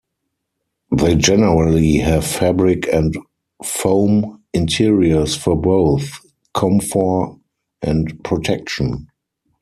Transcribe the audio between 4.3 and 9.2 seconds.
interiors for both comfort and protection.